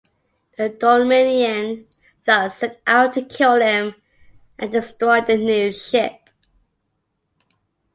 [0.57, 1.85] The Dominion
[2.25, 3.93] thus set out to kill him
[4.57, 6.27] and destroy the new ship.